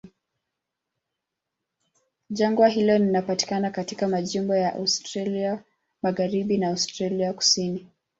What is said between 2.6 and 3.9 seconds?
hilo linapatikana